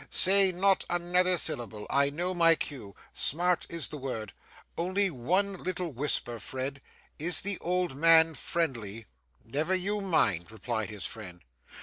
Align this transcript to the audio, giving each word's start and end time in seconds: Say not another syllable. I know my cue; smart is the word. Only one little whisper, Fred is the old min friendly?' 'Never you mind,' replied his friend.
Say 0.09 0.51
not 0.51 0.83
another 0.89 1.37
syllable. 1.37 1.85
I 1.87 2.09
know 2.09 2.33
my 2.33 2.55
cue; 2.55 2.95
smart 3.13 3.67
is 3.69 3.89
the 3.89 3.99
word. 3.99 4.33
Only 4.75 5.11
one 5.11 5.53
little 5.61 5.93
whisper, 5.93 6.39
Fred 6.39 6.81
is 7.19 7.41
the 7.41 7.59
old 7.59 7.95
min 7.95 8.33
friendly?' 8.33 9.05
'Never 9.45 9.75
you 9.75 10.01
mind,' 10.01 10.51
replied 10.51 10.89
his 10.89 11.05
friend. 11.05 11.43